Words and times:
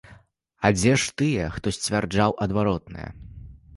А 0.69 0.71
дзе 0.77 0.93
ж 1.03 1.13
тыя, 1.21 1.45
хто 1.57 1.67
сцвярджаў 1.77 2.35
адваротнае? 2.47 3.07